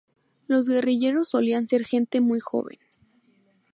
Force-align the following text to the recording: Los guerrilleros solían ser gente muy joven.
Los 0.47 0.67
guerrilleros 0.67 1.29
solían 1.29 1.67
ser 1.67 1.85
gente 1.85 2.21
muy 2.21 2.39
joven. 2.39 2.79